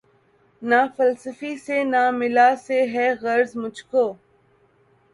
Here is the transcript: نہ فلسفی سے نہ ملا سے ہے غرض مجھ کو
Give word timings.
نہ 0.61 0.79
فلسفی 0.95 1.53
سے 1.57 1.77
نہ 1.83 2.03
ملا 2.11 2.49
سے 2.65 2.79
ہے 2.93 3.07
غرض 3.21 3.55
مجھ 3.55 3.83
کو 3.91 4.05